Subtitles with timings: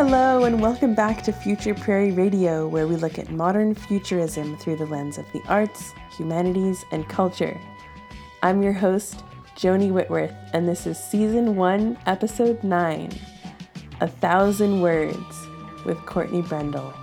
[0.00, 4.76] Hello, and welcome back to Future Prairie Radio, where we look at modern futurism through
[4.76, 7.60] the lens of the arts, humanities, and culture.
[8.44, 9.24] I'm your host,
[9.56, 13.10] Joni Whitworth, and this is Season 1, Episode 9
[14.00, 15.48] A Thousand Words
[15.84, 16.94] with Courtney Brendel.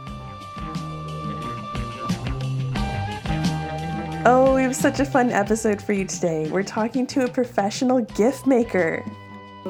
[4.25, 6.49] Oh, we have such a fun episode for you today.
[6.49, 9.03] We're talking to a professional GIF maker.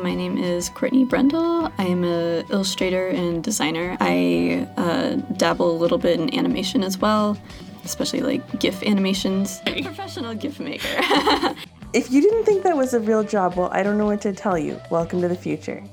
[0.06, 1.72] My name is Courtney Brendel.
[1.80, 3.98] I am an illustrator and designer.
[4.00, 7.36] I uh, dabble a little bit in animation as well,
[7.84, 9.62] especially like GIF animations.
[9.66, 10.88] Professional GIF maker.
[11.94, 14.32] if you didn't think that was a real job, well, I don't know what to
[14.32, 14.80] tell you.
[14.92, 15.84] Welcome to the future.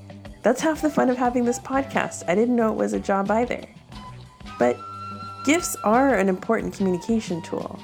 [0.42, 2.24] That's half the fun of having this podcast.
[2.28, 3.64] I didn't know it was a job either.
[4.58, 4.78] But
[5.46, 7.80] GIFs are an important communication tool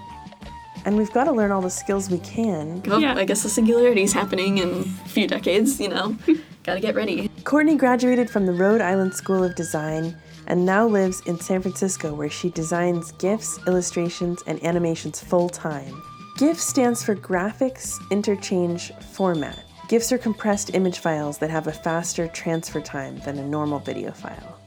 [0.89, 2.83] and we've got to learn all the skills we can.
[2.85, 3.15] Well, yeah.
[3.15, 6.17] I guess the singularity is happening in a few decades, you know.
[6.63, 7.29] Gotta get ready.
[7.45, 10.17] Courtney graduated from the Rhode Island School of Design
[10.47, 16.03] and now lives in San Francisco where she designs GIFs, illustrations, and animations full time.
[16.39, 19.63] GIF stands for Graphics Interchange Format.
[19.89, 24.11] GIFs are compressed image files that have a faster transfer time than a normal video
[24.11, 24.59] file.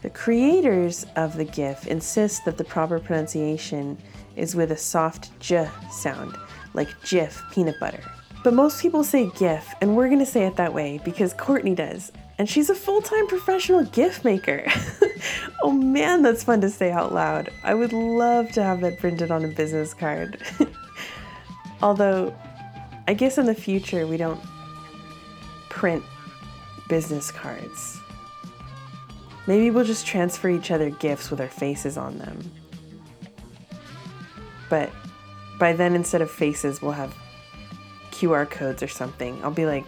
[0.00, 3.98] The creators of the GIF insist that the proper pronunciation
[4.36, 6.36] is with a soft j sound,
[6.74, 8.02] like Jif peanut butter.
[8.44, 12.12] But most people say GIF, and we're gonna say it that way because Courtney does.
[12.38, 14.64] And she's a full time professional GIF maker.
[15.62, 17.50] oh man, that's fun to say out loud.
[17.64, 20.40] I would love to have that printed on a business card.
[21.82, 22.34] Although,
[23.08, 24.40] I guess in the future we don't
[25.68, 26.04] print
[26.88, 28.00] business cards.
[29.46, 32.50] Maybe we'll just transfer each other gifts with our faces on them.
[34.68, 34.90] But
[35.58, 37.14] by then, instead of faces, we'll have
[38.10, 39.42] QR codes or something.
[39.44, 39.84] I'll be like,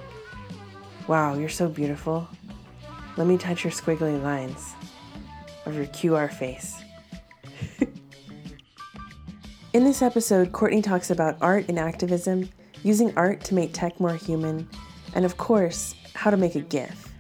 [1.06, 2.28] wow, you're so beautiful.
[3.16, 4.74] Let me touch your squiggly lines
[5.66, 6.80] of your QR face.
[9.72, 12.48] In this episode, Courtney talks about art and activism,
[12.82, 14.68] using art to make tech more human,
[15.14, 17.12] and of course, how to make a GIF.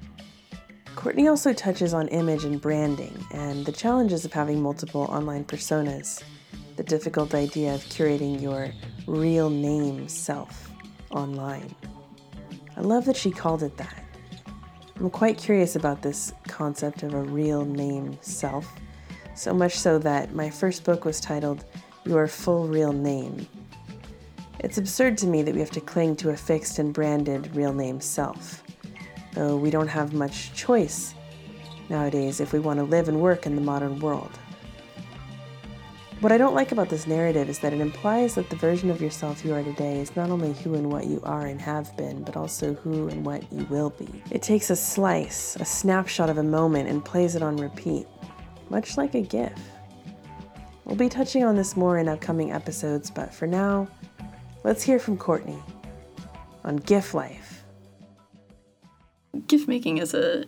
[0.94, 6.22] Courtney also touches on image and branding and the challenges of having multiple online personas
[6.78, 8.70] the difficult idea of curating your
[9.08, 10.70] real name self
[11.10, 11.74] online.
[12.76, 14.04] I love that she called it that.
[14.94, 18.72] I'm quite curious about this concept of a real name self,
[19.34, 21.64] so much so that my first book was titled
[22.04, 23.48] Your Full Real Name.
[24.60, 27.72] It's absurd to me that we have to cling to a fixed and branded real
[27.72, 28.62] name self,
[29.32, 31.12] though we don't have much choice
[31.88, 34.30] nowadays if we want to live and work in the modern world.
[36.20, 39.00] What I don't like about this narrative is that it implies that the version of
[39.00, 42.24] yourself you are today is not only who and what you are and have been,
[42.24, 44.08] but also who and what you will be.
[44.32, 48.08] It takes a slice, a snapshot of a moment, and plays it on repeat,
[48.68, 49.52] much like a GIF.
[50.84, 53.86] We'll be touching on this more in upcoming episodes, but for now,
[54.64, 55.62] let's hear from Courtney
[56.64, 57.62] on GIF life.
[59.46, 60.46] GIF making is a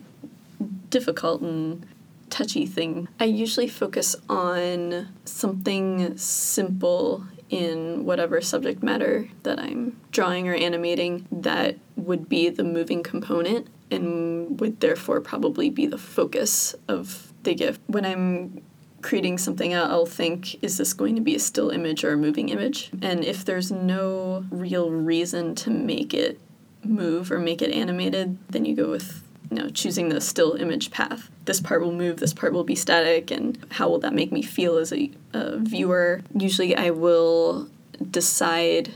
[0.89, 1.85] difficult and
[2.31, 3.07] touchy thing.
[3.19, 11.27] I usually focus on something simple in whatever subject matter that I'm drawing or animating
[11.31, 17.53] that would be the moving component and would therefore probably be the focus of the
[17.53, 17.77] GIF.
[17.87, 18.63] When I'm
[19.01, 22.49] creating something I'll think, is this going to be a still image or a moving
[22.49, 22.89] image?
[23.01, 26.39] And if there's no real reason to make it
[26.83, 29.20] move or make it animated, then you go with
[29.51, 31.29] you know, choosing the still image path.
[31.43, 34.41] This part will move, this part will be static, and how will that make me
[34.41, 36.21] feel as a, a viewer?
[36.33, 37.67] Usually, I will
[38.09, 38.93] decide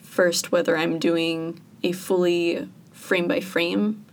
[0.00, 4.04] first whether I'm doing a fully frame by frame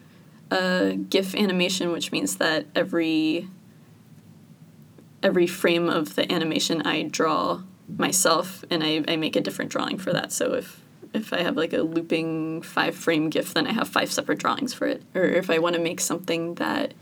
[0.51, 3.49] uh, GIF animation, which means that every
[5.23, 7.63] every frame of the animation I draw
[7.97, 10.31] myself, and I, I make a different drawing for that.
[10.31, 10.82] So if
[11.13, 14.73] if I have like a looping five frame GIF, then I have five separate drawings
[14.73, 15.03] for it.
[15.13, 16.93] Or if I want to make something that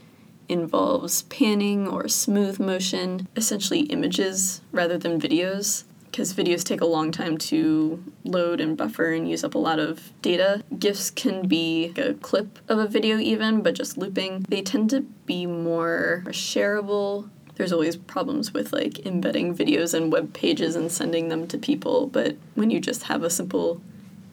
[0.50, 7.10] involves panning or smooth motion, essentially images rather than videos, because videos take a long
[7.12, 10.62] time to load and buffer and use up a lot of data.
[10.78, 14.46] GIFs can be a clip of a video, even, but just looping.
[14.50, 20.34] They tend to be more shareable there's always problems with like embedding videos in web
[20.34, 23.80] pages and sending them to people but when you just have a simple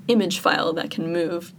[0.08, 1.52] image file that can move,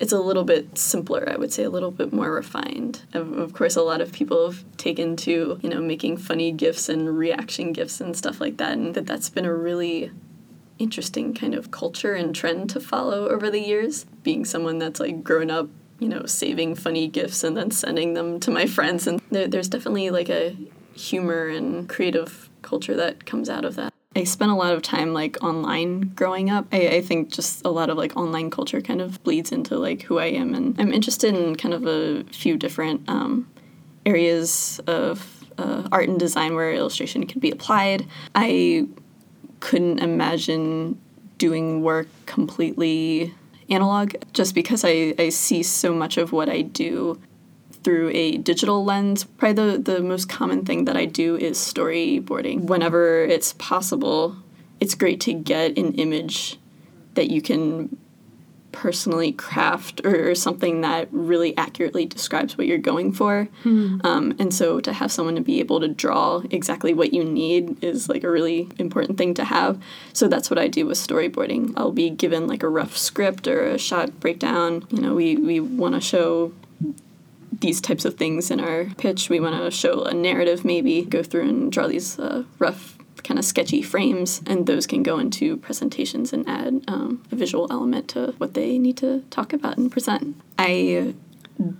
[0.00, 3.02] it's a little bit simpler, I would say, a little bit more refined.
[3.12, 7.16] Of, course, a lot of people have taken to, you know, making funny gifs and
[7.16, 10.10] reaction gifs and stuff like that, and that that's been a really
[10.78, 14.04] interesting kind of culture and trend to follow over the years.
[14.24, 15.68] Being someone that's like grown up
[16.04, 19.06] you know, saving funny gifs and then sending them to my friends.
[19.06, 20.54] And there, there's definitely like a
[20.92, 23.93] humor and creative culture that comes out of that.
[24.16, 26.66] I spent a lot of time like online growing up.
[26.72, 30.02] I, I think just a lot of like online culture kind of bleeds into like
[30.02, 33.50] who I am, and I'm interested in kind of a few different um,
[34.06, 38.06] areas of uh, art and design where illustration can be applied.
[38.34, 38.86] I
[39.60, 41.00] couldn't imagine
[41.38, 43.34] doing work completely
[43.70, 47.18] analog just because I, I see so much of what I do
[47.84, 49.24] through a digital lens.
[49.24, 52.64] Probably the, the most common thing that I do is storyboarding.
[52.64, 54.36] Whenever it's possible,
[54.80, 56.58] it's great to get an image
[57.14, 57.96] that you can
[58.72, 63.48] personally craft or, or something that really accurately describes what you're going for.
[63.62, 64.04] Mm.
[64.04, 67.82] Um, and so to have someone to be able to draw exactly what you need
[67.84, 69.80] is like a really important thing to have.
[70.12, 71.72] So that's what I do with storyboarding.
[71.76, 74.86] I'll be given like a rough script or a shot breakdown.
[74.90, 76.52] You know, we, we want to show
[77.60, 79.28] these types of things in our pitch.
[79.28, 83.38] We want to show a narrative, maybe go through and draw these uh, rough kind
[83.38, 88.08] of sketchy frames, and those can go into presentations and add um, a visual element
[88.08, 90.36] to what they need to talk about and present.
[90.58, 91.14] I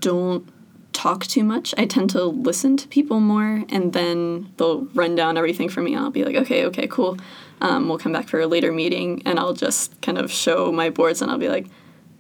[0.00, 0.48] don't
[0.92, 1.74] talk too much.
[1.76, 5.94] I tend to listen to people more, and then they'll run down everything for me.
[5.94, 7.18] I'll be like, okay, okay, cool.
[7.60, 10.90] Um, we'll come back for a later meeting, and I'll just kind of show my
[10.90, 11.66] boards, and I'll be like,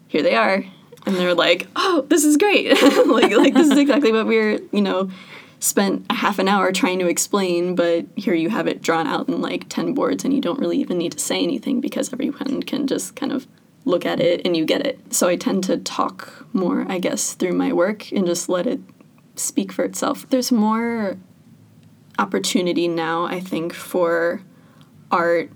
[0.08, 0.64] here they are.
[1.06, 2.70] And they're like, oh, this is great.
[3.06, 5.10] like, like this is exactly what we're, you know,
[5.60, 9.28] spent a half an hour trying to explain, but here you have it drawn out
[9.28, 12.62] in like 10 boards and you don't really even need to say anything because everyone
[12.62, 13.46] can just kind of
[13.84, 15.12] look at it and you get it.
[15.12, 18.80] So I tend to talk more, I guess, through my work and just let it
[19.36, 20.28] speak for itself.
[20.30, 21.16] There's more
[22.18, 24.42] opportunity now, I think, for
[25.10, 25.50] art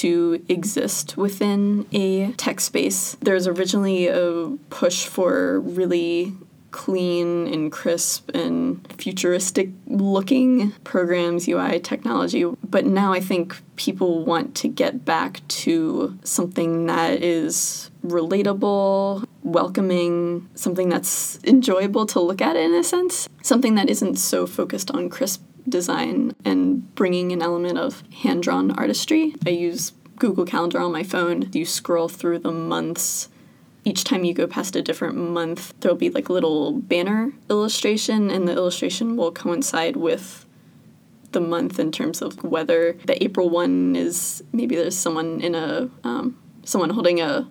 [0.00, 3.16] to exist within a tech space.
[3.20, 6.34] There's originally a push for really
[6.70, 12.44] clean and crisp and futuristic looking programs, UI technology.
[12.68, 20.48] But now I think people want to get back to something that is relatable, welcoming,
[20.54, 25.08] something that's enjoyable to look at in a sense, something that isn't so focused on
[25.10, 29.34] crisp design and bringing an element of hand drawn artistry.
[29.46, 31.48] I use Google Calendar on my phone.
[31.52, 33.28] You scroll through the months
[33.84, 38.46] each time you go past a different month, there'll be like little banner illustration, and
[38.46, 40.46] the illustration will coincide with
[41.32, 45.88] the month in terms of whether the April one is maybe there's someone in a
[46.02, 47.48] um, someone holding a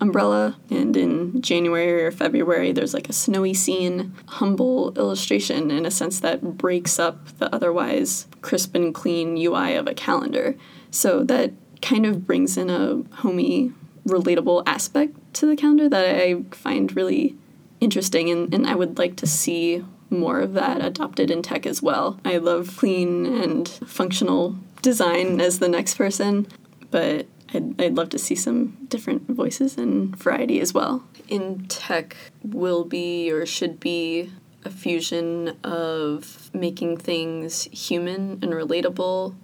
[0.00, 5.90] umbrella, and in January or February there's like a snowy scene, humble illustration in a
[5.90, 10.56] sense that breaks up the otherwise crisp and clean UI of a calendar.
[10.90, 11.52] So that
[11.82, 13.72] kind of brings in a homey
[14.06, 17.36] relatable aspect to the calendar that I find really
[17.80, 21.82] interesting, and, and I would like to see more of that adopted in tech as
[21.82, 22.18] well.
[22.24, 26.48] I love clean and functional design as the next person,
[26.90, 31.04] but I'd, I'd love to see some different voices and variety as well.
[31.28, 34.32] In tech, will be or should be
[34.64, 39.34] a fusion of making things human and relatable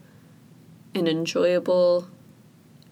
[0.95, 2.09] and enjoyable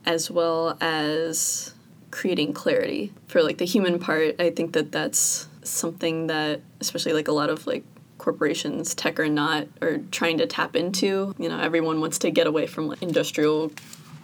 [0.07, 1.75] as well as
[2.11, 7.27] creating clarity for like the human part i think that that's something that especially like
[7.27, 7.85] a lot of like
[8.19, 12.47] corporations tech or not are trying to tap into you know everyone wants to get
[12.47, 13.73] away from like industrial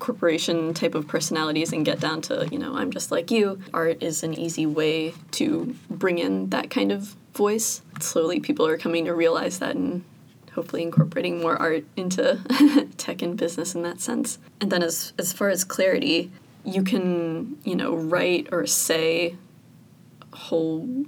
[0.01, 4.03] corporation type of personalities and get down to you know i'm just like you art
[4.03, 9.05] is an easy way to bring in that kind of voice slowly people are coming
[9.05, 10.03] to realize that and
[10.53, 12.39] hopefully incorporating more art into
[12.97, 14.39] tech and business in that sense.
[14.61, 16.31] And then as as far as clarity,
[16.65, 19.37] you can, you know, write or say
[20.33, 21.05] whole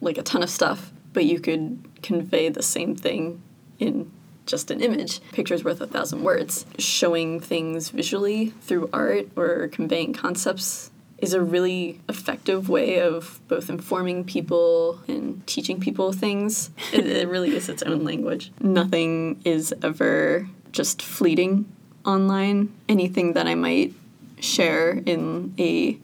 [0.00, 3.42] like a ton of stuff, but you could convey the same thing
[3.78, 4.10] in
[4.46, 5.20] just an image.
[5.32, 6.66] Picture's worth a thousand words.
[6.78, 13.70] Showing things visually through art or conveying concepts is a really effective way of both
[13.70, 16.70] informing people and teaching people things.
[16.92, 18.52] it, it really is its own language.
[18.60, 21.70] Nothing is ever just fleeting
[22.04, 22.72] online.
[22.88, 23.94] Anything that I might
[24.40, 25.96] share in a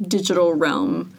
[0.00, 1.12] digital realm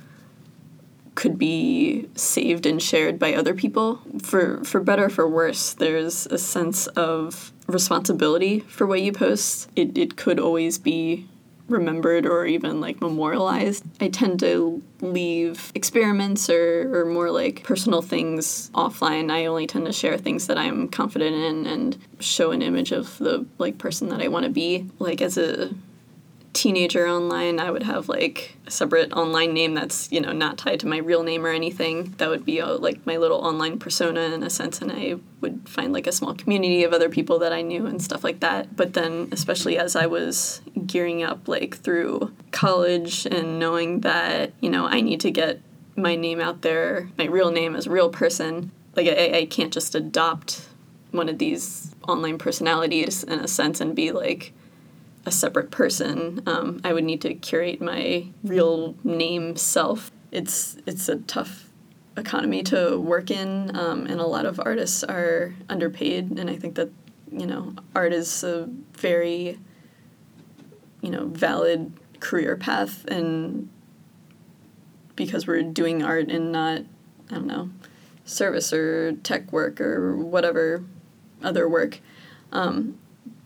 [1.16, 4.02] could be saved and shared by other people.
[4.22, 9.70] For for better or for worse, there's a sense of responsibility for what you post.
[9.76, 11.28] It it could always be
[11.70, 13.84] remembered or even like memorialized.
[14.02, 19.32] I tend to leave experiments or, or more like personal things offline.
[19.32, 23.18] I only tend to share things that I'm confident in and show an image of
[23.18, 24.90] the like person that I want to be.
[25.00, 25.74] Like as a
[26.54, 30.80] teenager online, I would have like a separate online name that's, you know, not tied
[30.82, 32.14] to my real name or anything.
[32.18, 35.68] That would be a, like my little online persona in a sense, and I would
[35.68, 38.76] find like a small community of other people that I knew and stuff like that.
[38.76, 44.70] But then, especially as I was gearing up like through college and knowing that, you
[44.70, 45.60] know, I need to get
[45.96, 49.74] my name out there, my real name as a real person, like I, I can't
[49.74, 50.68] just adopt
[51.12, 54.54] one of these online personalities in a sense and be like,
[55.26, 56.42] a separate person.
[56.46, 60.12] Um, I would need to curate my real name self.
[60.32, 61.70] It's it's a tough
[62.18, 66.38] economy to work in, um, and a lot of artists are underpaid.
[66.40, 66.90] And I think that
[67.32, 69.60] you know art is a very
[71.02, 73.70] you know valid career path, and
[75.16, 76.82] because we're doing art and not
[77.30, 77.70] I don't know
[78.26, 80.84] service or tech work or whatever
[81.42, 82.00] other work.
[82.52, 82.98] Um,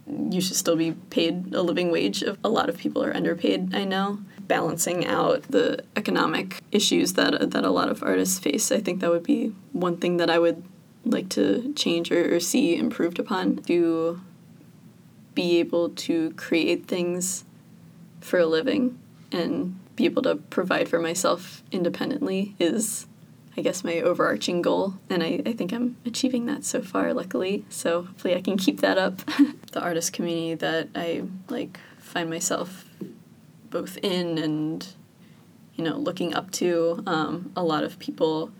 [0.10, 2.24] you should still be paid a living wage.
[2.44, 4.20] A lot of people are underpaid, I know.
[4.48, 9.10] Balancing out the economic issues that, that a lot of artists face, I think that
[9.10, 10.64] would be one thing that I would
[11.04, 13.58] like to change or, or see improved upon.
[13.64, 14.22] To
[15.34, 17.46] be able to create things
[18.22, 18.98] for a living
[19.32, 23.07] and be able to provide for myself independently is
[23.58, 24.94] I guess, my overarching goal.
[25.10, 27.66] And I, I think I'm achieving that so far, luckily.
[27.70, 29.18] So hopefully I can keep that up.
[29.72, 32.86] the artist community that I like find myself
[33.70, 34.88] both in and,
[35.76, 38.52] you know, looking up to, um, a lot of people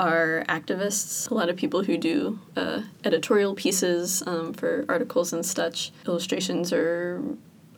[0.00, 1.30] are activists.
[1.30, 6.72] A lot of people who do uh, editorial pieces um, for articles and such, illustrations
[6.72, 7.22] or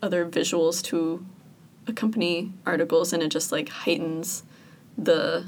[0.02, 1.24] other visuals to
[1.86, 4.44] accompany articles, and it just like heightens
[4.96, 5.46] the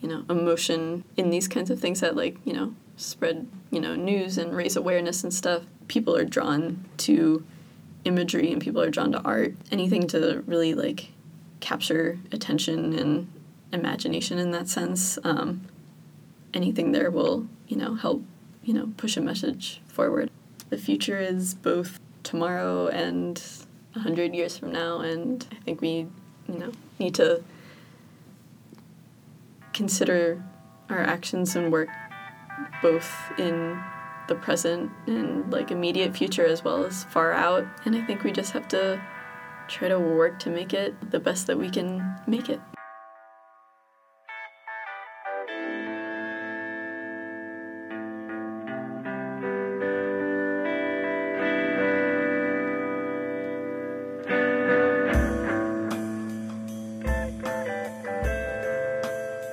[0.00, 3.94] you know emotion in these kinds of things that like you know spread you know
[3.94, 5.64] news and raise awareness and stuff.
[5.88, 7.44] People are drawn to
[8.04, 9.54] imagery and people are drawn to art.
[9.70, 11.10] Anything to really like
[11.60, 13.28] capture attention and
[13.72, 15.60] imagination in that sense um,
[16.54, 18.22] anything there will you know help
[18.62, 20.30] you know push a message forward.
[20.70, 23.42] The future is both tomorrow and
[23.94, 26.06] 100 years from now and i think we
[26.46, 27.42] you know need to
[29.78, 30.42] consider
[30.90, 31.88] our actions and work
[32.82, 33.08] both
[33.38, 33.80] in
[34.26, 37.64] the present and like immediate future as well as far out.
[37.84, 39.00] And I think we just have to
[39.68, 42.60] try to work to make it the best that we can make it.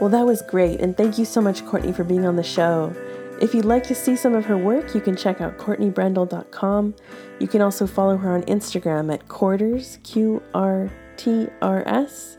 [0.05, 2.93] Well, that was great, and thank you so much, Courtney, for being on the show.
[3.41, 6.93] If you'd like to see some of her work, you can check out CourtneyBrendel.com.
[7.39, 12.37] You can also follow her on Instagram at Quarters, Q R T R S,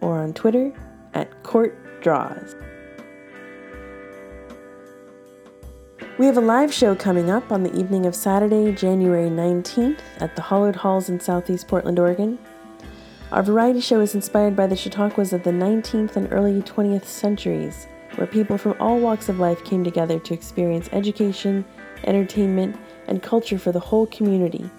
[0.00, 0.72] or on Twitter
[1.14, 2.56] at Court Draws.
[6.18, 10.34] We have a live show coming up on the evening of Saturday, January 19th at
[10.34, 12.40] the Hallowed Halls in Southeast Portland, Oregon.
[13.30, 17.86] Our variety show is inspired by the Chautauquas of the 19th and early 20th centuries,
[18.14, 21.62] where people from all walks of life came together to experience education,
[22.04, 24.70] entertainment, and culture for the whole community,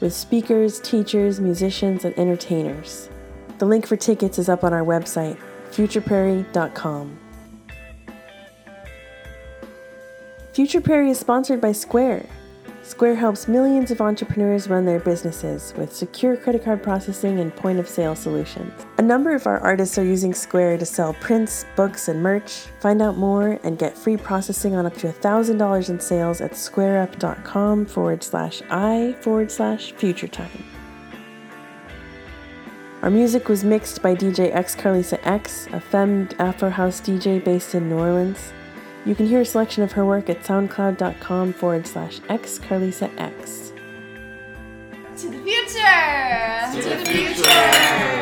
[0.00, 3.10] with speakers, teachers, musicians, and entertainers.
[3.58, 5.36] The link for tickets is up on our website,
[5.70, 7.18] futureprairie.com.
[10.54, 12.26] Future Prairie is sponsored by Square.
[12.84, 17.78] Square helps millions of entrepreneurs run their businesses with secure credit card processing and point
[17.78, 18.72] of sale solutions.
[18.98, 22.66] A number of our artists are using Square to sell prints, books, and merch.
[22.80, 27.86] Find out more and get free processing on up to $1,000 in sales at squareup.com
[27.86, 30.64] forward slash I forward slash future time.
[33.02, 37.76] Our music was mixed by DJ X Carlisa X, a femme Afro house DJ based
[37.76, 38.52] in New Orleans.
[39.04, 43.72] You can hear a selection of her work at soundcloud.com forward slash x Carlisa X.
[45.18, 46.82] To the future!
[46.82, 48.21] To the future!